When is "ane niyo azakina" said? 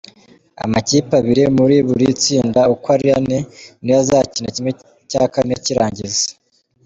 3.17-4.49